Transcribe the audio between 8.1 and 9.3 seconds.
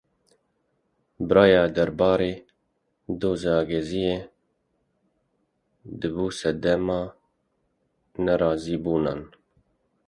nerazîbûnan.